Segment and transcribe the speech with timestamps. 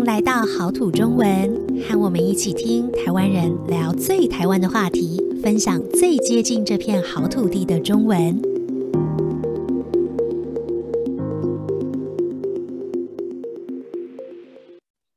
[0.00, 8.40] 迎来到好土中文，和我们一起听台湾人聊最台湾的话题，分享最接近这片好土地的中文。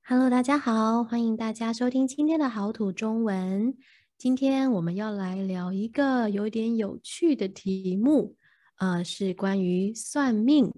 [0.05, 3.73] Hello，大家好，欢迎大家收听今天的好土中文。
[4.17, 8.35] 今天我们要来聊一个有点有趣的题目，
[8.79, 10.73] 呃，是关于算命。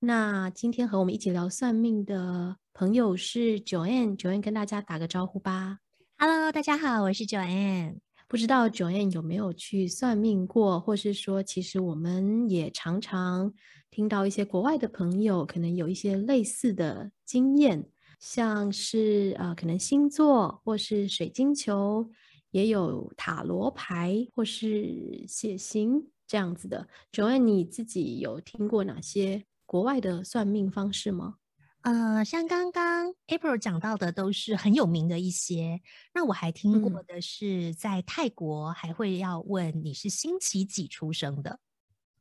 [0.00, 5.78] 那今天和我们一起聊算命的朋友是 Joanne，Joanne 跟大家打个招呼吧。
[6.18, 8.00] Hello，大家好，我是 Joanne。
[8.28, 13.54] 不知道 Joanne 有没有去算命过，或是说，其实我们也常常
[13.90, 17.88] 听到一些国外的朋友可能有一些类似的经验，
[18.20, 22.10] 像是呃，可能星座或是水晶球，
[22.50, 26.86] 也有塔罗牌或是血型这样子的。
[27.10, 29.46] Joanne，你自己有听过哪些？
[29.64, 31.36] 国外的算命方式吗？
[31.86, 35.80] 呃，像刚刚 April 讲到的，都是很有名的一些。
[36.12, 41.60] 那我还听过的是，在泰国还会要问你是星期几出生的，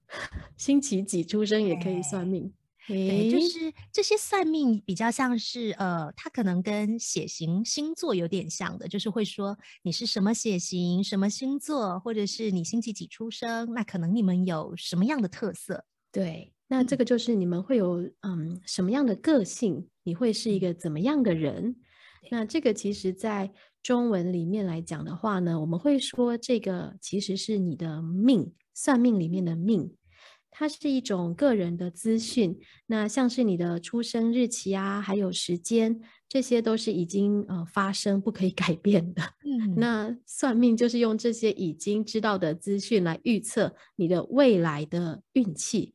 [0.55, 2.53] 星期几出生也可以算命。
[2.87, 15.85] 对，就是这些算命比较像是呃，它可能跟血型星座有点像的，就是会说你是什么血型、什么星座，或者是你星期几出生，那可能你们有什么样的特色？
[16.11, 16.51] 对。
[16.67, 19.87] 那这个就是你们会有嗯什么样的个性？
[20.03, 21.75] 你会是一个怎么样的人？
[22.31, 23.51] 那这个其实，在
[23.83, 29.95] 中文里面来讲的话呢，我们会说这个其实是你的命，算命里面的命，
[30.49, 32.59] 它是一种个人的资讯。
[32.87, 39.21] 那像是你的出生日期啊，还有时间，这些都是已经呃发生不可以改变的。
[39.43, 45.94] 嗯，那算命就是用这些已经知道的资讯来预测你的未来的运气。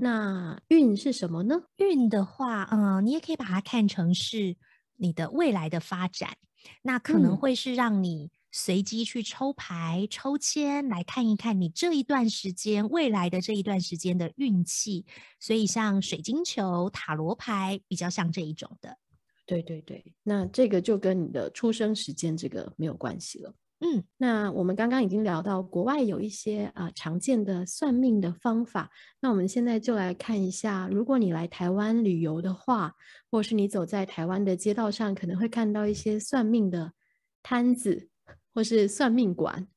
[0.00, 1.62] 那运是什么呢？
[1.76, 4.56] 运的话，嗯、呃，你也可以把它看成是
[4.96, 6.36] 你的未来的发展。
[6.82, 15.06] 那可能会是让你随机去抽牌、嗯、抽签来看一看你这一段时间未来的这一段时间的运气。
[15.38, 18.98] 所以像水晶球、塔罗牌比较像这一种的。
[19.46, 23.54] 对对对，那这个就跟你的出生时间这个没有关系了。
[23.80, 28.90] 嗯，那我们刚刚已经聊到国外有一些啊、呃、常见的算命的方法，
[29.20, 32.92] 那我们现在就来看一下，如果你来台湾旅游的话，
[33.30, 36.92] 或是你走在台湾的街道上，可能会看到一些算命的
[37.40, 38.08] 摊子
[38.52, 39.68] 或是算命馆，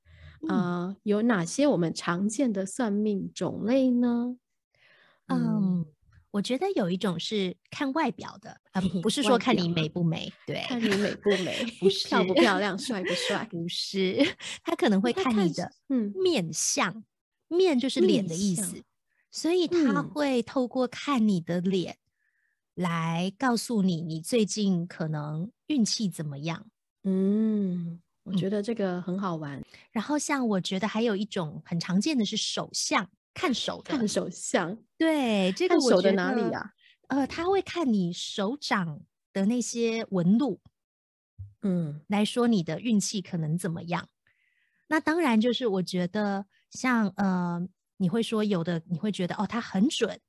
[0.48, 4.36] 啊、有哪些我们常见的算命种类呢？
[5.28, 5.38] 嗯。
[5.38, 5.86] 嗯
[6.32, 16.90] 我觉得有一种是看外表的，啊、呃，不 是说看你美不美， 对，看你美不美，不是漂不漂亮，帅不帅，不是，他可能会看你的嗯面相，
[17.50, 18.82] 嗯、面就是脸的意思，
[19.30, 21.98] 所以他会透过看你的脸
[22.76, 26.66] 来告诉你你最近可能运气怎么样。
[27.04, 29.62] 嗯，我觉得这个很好玩。
[29.92, 33.10] 然后像我觉得还有一种很常见的是手相。
[33.34, 36.74] 看手的，看手相，对，这个手的哪里啊？
[37.08, 39.02] 呃，他会看你手掌
[39.34, 40.62] 的那些纹路，
[41.62, 44.08] 嗯，来说你的运气可能怎么样。
[44.88, 50.20] 那当然就是我觉得像呃，你会说有的你会觉得哦，他很准。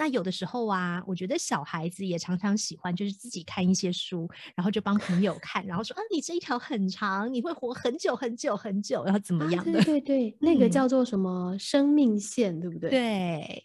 [0.00, 9.78] 那有的时候啊，我觉得小孩子也常常喜欢，就是自己看一些书，然后就帮朋友看，然后说啊，你这一条很长，你会活很久很久很久，然后怎么样的？
[9.78, 12.88] 啊、对对对，那个叫做什么生命线，嗯、对不对？
[12.88, 13.64] 对，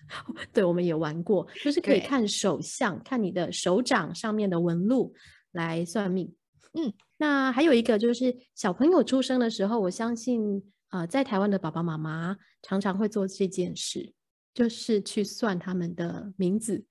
[0.50, 5.12] 对，我们也玩过，就是可以看手相，看你的手掌上面的纹路
[5.52, 6.34] 来算命。
[6.72, 10.56] 嗯，那还有一个就是小朋友出生的时候，我相信
[10.88, 14.14] 啊、呃，在台湾的爸爸妈妈常常会做这件事。
[14.56, 16.86] 就是去算他们的名字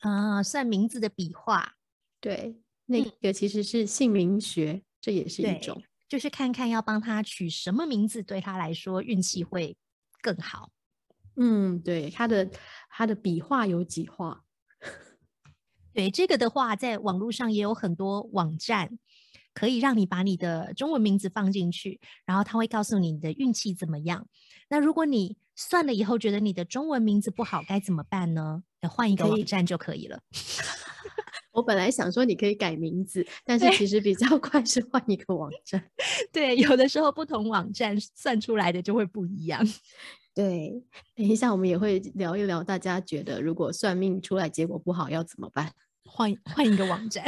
[0.00, 1.76] 啊，算名字的笔画，
[2.20, 9.76] 对，那个其实是姓名学，嗯、这也是一种，就是看看要帮他取什么名字，对他来说运气会
[10.20, 10.72] 更好。
[11.36, 12.50] 嗯，对，他的
[12.90, 14.42] 他的笔画有几画？
[15.94, 18.98] 对，这个的话，在网络上也有很多网站。
[19.54, 24.26] 可以让你把你的中文名字放进去，然后他会告诉你你的运气怎么样。
[24.68, 28.62] 那如果你算了以后觉得你的中文名字不好，该怎么办呢？
[28.80, 30.20] 要换一个网站就可以了。
[31.52, 35.90] 我本来想说你可以改名字，但是其实比较快是换一个网站。
[36.32, 39.62] 对，有的时候不同网站算出来的就会不一样。
[40.34, 40.72] 对，
[41.14, 45.70] 等一下我们也会聊一聊，大家觉得如果算命出来结果不好要怎么办？
[46.06, 47.22] 换换一个网站。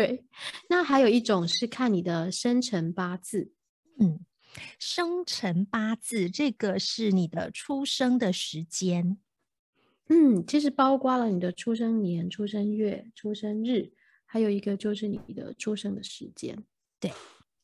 [0.00, 0.24] 对，
[0.70, 3.52] 那还有一种是看你的生辰八字，
[3.98, 4.24] 嗯，
[4.78, 9.18] 生辰八字这个是你的出生的时间，
[10.08, 13.92] 嗯，其实包括了你的出生年、出生月、出生日，
[14.24, 16.64] 还有一个就是你的出生的时间。
[16.98, 17.12] 对，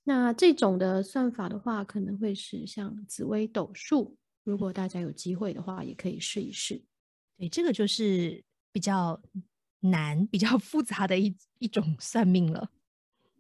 [0.05, 6.85] 那这种的算法的话，可能会是像紫微斗数，如果大家有机会的话，也可以试一试。
[7.39, 9.19] 对，这个就是比较
[9.81, 12.71] 难、比较复杂的一一种算命了。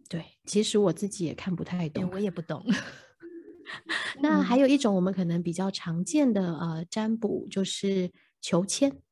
[0.08, 2.64] 对，其实我自己也看不太懂，我也不懂。
[4.22, 9.02] 那还有一种我们可能比较常见的呃占卜，就是求签。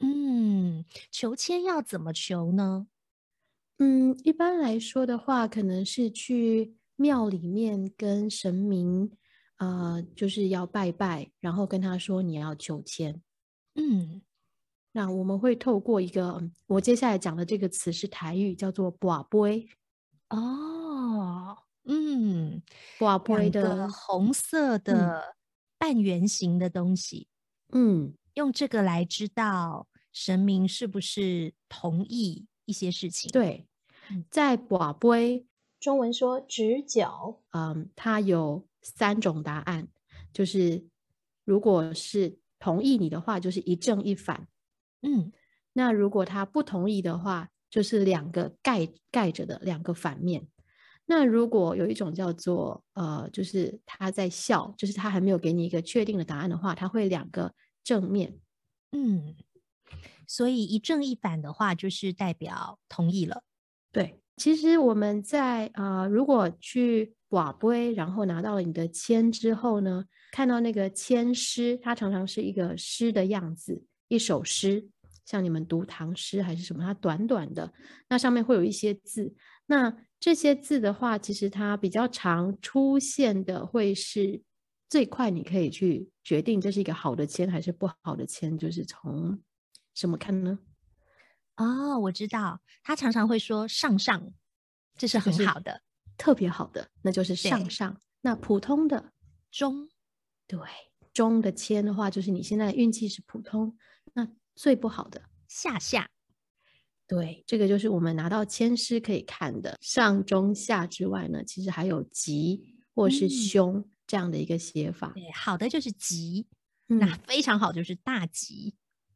[0.00, 2.88] 嗯，求签要怎么求呢？
[3.78, 9.12] 嗯，一般来说的话，可能是去庙里面跟神明，
[9.58, 13.22] 呃，就是要拜拜，然后跟他说你要求签。
[13.76, 14.22] 嗯，
[14.92, 19.68] 那我们会透过一个，我接下来讲的这个词是台语，叫做寡杯。
[20.28, 22.62] 哦，嗯，
[22.98, 25.34] 寡杯的红色的
[25.78, 27.28] 半圆形的东西，
[27.72, 33.30] 嗯，用这个来知道神明是不是同意一些事情。
[33.30, 33.66] 对，
[34.30, 35.46] 在寡杯
[35.80, 39.88] 中文说直角，嗯，它有三种答案，
[40.32, 40.86] 就是
[41.44, 44.46] 如果是同意你的话，就是一正一反，
[45.02, 45.30] 嗯，
[45.74, 47.48] 那如果他不同意的话。
[47.72, 50.46] 就是两个盖盖着的两个反面。
[51.06, 58.38] 那如果有一种叫做呃，就是他在笑，就是他还没有给你一个确定的答案的话，他会两个正面。
[58.90, 59.34] 嗯，
[60.28, 63.42] 所以一正一反的话，就是代表同意了。
[63.90, 73.82] 对，其实我们在呃，如果去瓦杯，然后拿到了你的签之后呢，看到那个签诗，它常常是一个诗的样子，
[74.14, 74.88] 一首诗。
[75.24, 77.72] 像你们读唐诗还是什么，它短短的，
[78.08, 79.32] 那上面会有一些字。
[79.66, 84.42] 那这些字的话，其实它比较常出现的，会是
[84.90, 89.40] 最快你可以去决定这是一个好的签还是不好的签，就是从
[89.94, 90.58] 什么看呢？
[91.56, 94.32] 哦，我知道，他常常会说上上，
[94.98, 95.82] 这是很好的，
[96.18, 97.96] 特别好的，那就是上上。
[98.20, 99.12] 那普通的
[99.52, 99.88] 中，
[100.48, 100.58] 对，
[101.14, 103.78] 中的签的话，就是你现在运气是普通。
[104.54, 106.08] 那最不好的下下，
[107.06, 115.12] 对，这个就是我们拿到签诗可以看的上中下之外呢，其实还有吉或是凶这样的一个写法。
[115.16, 116.46] 嗯、对，好的就是吉，
[116.88, 118.74] 嗯、那非常好就是大吉，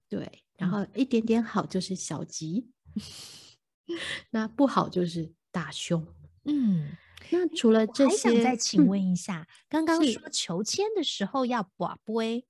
[0.09, 2.67] 对，然后一点点好就是小吉，
[3.89, 3.97] 嗯、
[4.31, 6.07] 那不好就是大凶。
[6.45, 6.97] 嗯，
[7.31, 12.47] 那除了这些，还想再请问一下，嗯、刚刚说求签的时候要跋杯。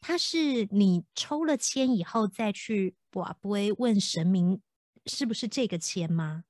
[0.00, 4.60] 它是你抽了签以后再去跋杯问神明
[5.06, 6.44] 是不是这个签吗？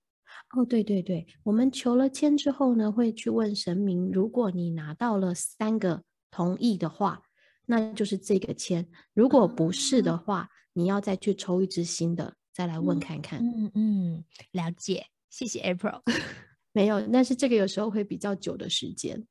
[0.57, 7.23] 哦，对对对，我们求了签之后呢，会去问神明，如果你拿到了三个同意的话，
[7.67, 8.85] 那就是这个签；
[9.15, 13.41] 如果不是的话，嗯、你要再去抽一支新的，再来问看看。
[13.41, 16.03] 嗯嗯，了解，谢谢 April。
[16.73, 19.27] 没有，但是这个有时候会比较久的时间。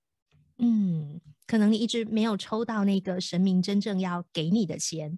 [0.60, 1.22] 嗯。
[1.46, 5.18] 可能你一直没有抽到那个神明真正要给你的钱，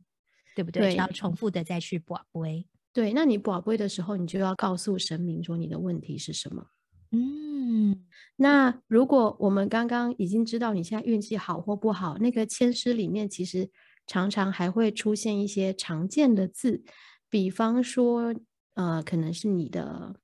[0.56, 0.94] 对不对？
[0.94, 2.68] 对，要重复的再去跋杯。
[2.94, 6.68] 对，那你跋杯的时候，你就要告诉神明说你的问题是什么。
[7.10, 8.06] 嗯，
[8.36, 13.72] 那如果我们刚刚已经知道你现在运气好或不好，那个签诗里面其实
[14.06, 16.84] 常常还会出现一些常见的字，
[17.28, 18.36] 比方说，
[18.76, 20.20] 呃，可能是你的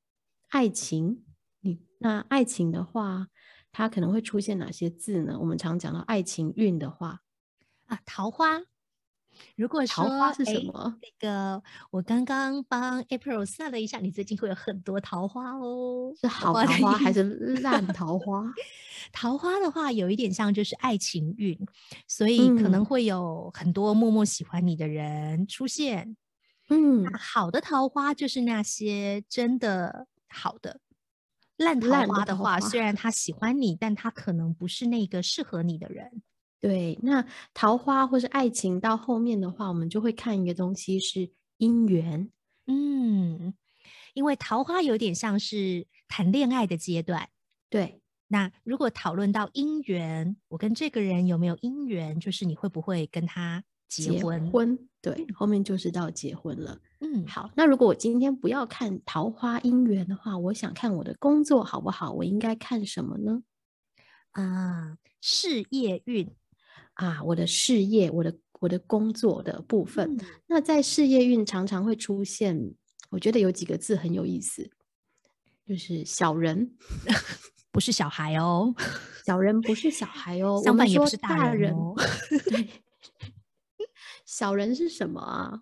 [0.49, 1.25] 爱情，
[1.61, 3.29] 你那爱情的话。
[3.77, 5.37] 它可能会出现哪些字呢？
[5.37, 7.19] 我们常讲到爱情运的话，
[7.87, 8.61] 啊，桃花。
[9.57, 10.97] 如果说桃花是什么？
[11.01, 16.13] 那个我刚刚帮 April 算了一下，你最近会有很多桃花哦。
[16.17, 17.23] 是好桃花还是
[17.57, 18.49] 烂 桃花？
[19.11, 21.59] 桃花的话，有一点像就是爱情运，
[22.07, 26.15] 所以可能会有很多默默喜欢你的人出现。
[26.69, 30.79] 嗯，好的桃花就是那些真的好的。
[31.57, 36.21] 烂桃花的话，虽然他喜欢你，但他可能不是那个适合你的人。
[36.59, 42.29] 对，那桃花或是爱情到后面的话，我们就会看一个东西是姻缘。
[42.67, 43.53] 嗯，
[44.13, 47.29] 因为桃花有点像是谈恋爱的阶段。
[47.69, 54.77] 对，那如果讨论到姻缘，我跟这个人有没有姻缘，就是你会不会跟他结婚？
[55.01, 56.79] 对，后面就是到结婚了。
[56.99, 57.51] 嗯，好。
[57.55, 62.11] 那如果我今天不要看桃花姻缘的话，我想看我的工作好不好？
[62.11, 63.43] 我应该看什么呢？
[64.31, 66.29] 啊，事业运
[66.95, 70.17] 啊，我的事业，我的我的工作的部分。
[70.17, 72.73] 嗯，那在事业运常常会出现，
[73.11, 74.69] 我觉得有几个字很有意思，
[75.67, 76.75] 就是小人，
[77.71, 78.73] 不是小孩哦，
[79.25, 81.93] 小人不是小孩哦， 相反也不是大人哦。
[82.49, 82.67] 对，
[84.37, 85.61] 小人是什么啊？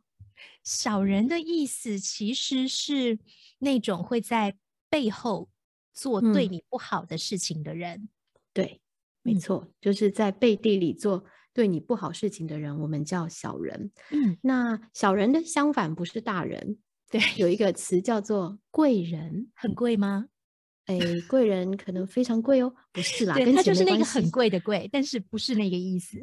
[0.64, 3.20] 小人的意思其实是
[3.60, 4.58] 那种会在
[4.90, 5.48] 背后
[5.94, 8.00] 做对你不好的事情的人。
[8.00, 8.10] 嗯、
[8.52, 8.82] 对，
[9.22, 13.92] 没错，就是在背地里做对你不好事情的人，我们叫小人。
[14.10, 16.80] 嗯，那小人的相反不是大人。
[17.12, 20.30] 对，有一个词叫做贵人，很贵吗？
[20.90, 20.98] 哎，
[21.30, 22.74] 贵人可能非常贵哦。
[22.92, 26.18] 不是啦，对，他就是那个很贵的贵，但是不是那个意思。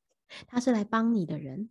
[0.48, 1.68] 他是来帮你的人。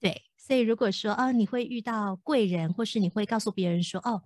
[0.00, 4.22] 对，所以如果说哦，你会遇到贵人，或是你会告诉别人说哦，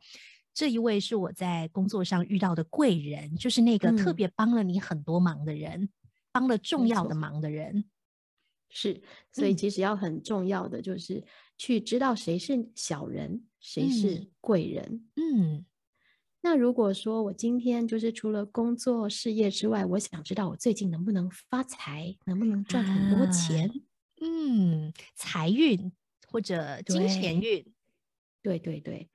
[0.54, 5.88] 这一位是我在工作上遇到的贵人，就是那个特别帮了你很多忙的人，嗯、
[6.32, 7.84] 帮了重要的忙的人。
[8.70, 9.02] 是，
[9.32, 11.22] 所以其实要很重要的就是
[11.56, 13.44] 去知道谁是小人。
[13.60, 15.06] 谁是贵人？
[15.16, 15.66] 嗯，嗯，
[16.42, 23.66] 那如果说我今天就是除了工作事业之外，我想知道我最近能不能发财，能不能赚很多钱？
[23.68, 23.72] 啊、
[24.24, 25.92] 嗯，财运
[26.26, 27.62] 或者金钱运。
[28.42, 29.10] 对，对对对。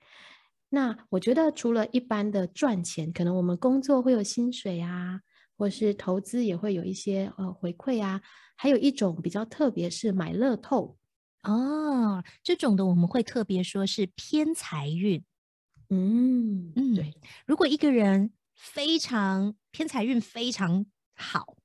[0.69, 5.21] 那我觉得除了一般的赚钱，可能我们工作会有薪水啊，
[5.57, 8.21] 或是投资也会有一些呃回馈啊，
[8.55, 10.95] 还有一种比较特别，是买乐透。
[11.41, 15.23] 哦，这种的我们会特别说是偏财运。
[15.89, 17.15] 嗯嗯，对。
[17.47, 20.85] 如果一个人非常偏财运非常
[21.15, 21.57] 好，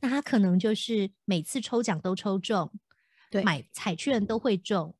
[0.00, 2.70] 那他可能就是每次抽奖都抽中，
[3.30, 4.94] 对，买彩券都会中，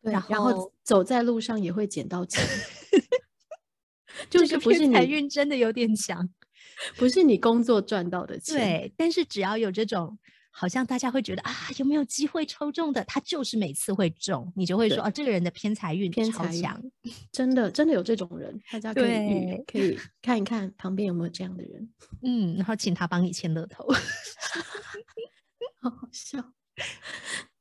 [0.00, 2.42] 然后，然后走在路上也会捡到钱。
[4.30, 6.30] 就是不是财运真的有点强，
[6.96, 8.56] 不是你工作赚到的钱。
[8.56, 10.18] 对，但是只要有这种。
[10.54, 13.02] 好像大家会觉得啊，有没有机会抽中的？
[13.04, 16.78] 他就是每次会中，你就会说啊，这个人的偏财运偏超强，
[17.32, 21.88] 真的真的有这种人，大家可以可以看一看旁边有没有这样的人，
[22.22, 23.88] 嗯，然后请他帮你签乐透，
[25.80, 26.38] 好好笑。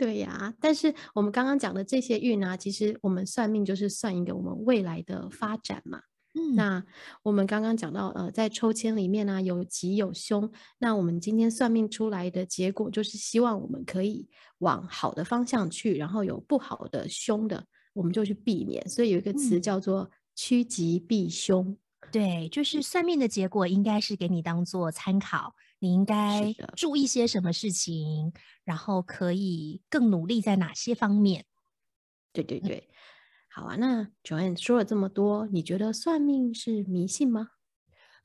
[0.01, 6.01] 对呀，但是我们刚刚讲的这些运啊，其实我们算命就是算一个我们未来的发展嘛。
[6.33, 6.83] 嗯，那
[7.21, 10.51] 我们刚刚讲到，呃，在抽签里面呢，啊，有吉有凶。
[10.79, 14.27] 那我们今天算命出来的结果，就是希望我们可以
[14.57, 18.83] 往好的方向去，然后有不好的凶的，我们就去避免。
[18.89, 21.67] 所以有一个词叫做趋吉避凶。
[21.67, 21.77] 嗯，
[22.11, 28.31] 对，就是算命的结果应该是给你当做参考，你应该注意些什么事情，
[28.63, 31.45] 然后可以更努力在哪些方面。
[32.31, 32.87] 对对对。
[32.87, 32.95] 嗯
[33.53, 37.49] 好啊，那 Joanne 说了这么多，你觉得算命是迷信吗？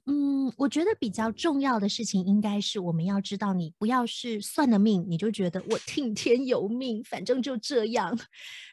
[0.04, 8.16] 嗯，我觉得比较重要的事情应该是我们要知道，你不要是算了命，你就觉得我听天由命，反正就这样。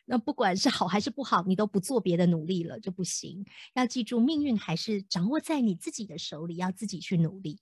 [0.05, 3.43] 那不管是好还是不好，你都不做别的努力了就不行。
[3.73, 7.61] 要记住，命运还是掌握在你自己的手里，要自己去努力。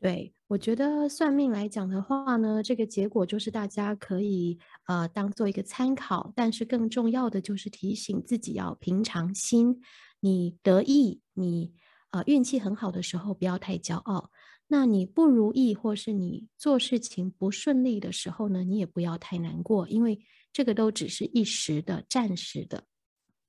[0.00, 9.82] 对，我觉得算命来讲的话呢，这个结果就是大家可以呃当做一个参考，但是更重要的就是提醒自己要平常心。
[10.20, 11.74] 你得意，你
[12.12, 14.30] 呃运气很好的时候，不要太骄傲；
[14.68, 20.18] 那你不如意或是你做事情不顺利的时候呢，你也不要太难过，因为
[20.50, 22.84] 这个都只是一时的、暂时的。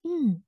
[0.04, 0.44] 嗯。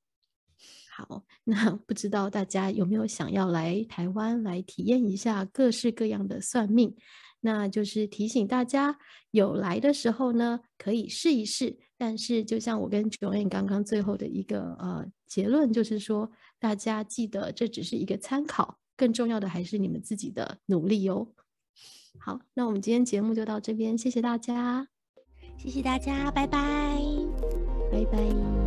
[0.95, 6.95] 好，那不知道大家有没有想要来台湾来体验一下各式各样的算命？
[7.41, 8.97] 那就是提醒大家，
[9.31, 11.77] 有来的时候呢，可以试一试。
[11.97, 21.27] 但是，就像我跟 Joanne 刚刚最后的一个呃结论，就是说，大家记得这只是一个参考，更重要的还是你们自己的努力哦。
[22.19, 24.87] 好，那我们今天节目就到这边，谢谢大家，
[25.57, 27.01] 谢谢大家，拜拜，
[27.91, 28.62] 拜拜。